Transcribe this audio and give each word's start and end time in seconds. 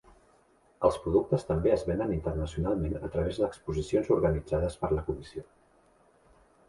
Els 0.87 0.95
productes 1.01 1.43
també 1.49 1.73
es 1.75 1.83
venen 1.89 2.15
internacionalment 2.15 2.97
a 3.09 3.11
través 3.17 3.37
d'exposicions 3.43 4.11
organitzades 4.17 4.79
per 4.85 4.91
la 4.97 5.05
comissió. 5.11 5.45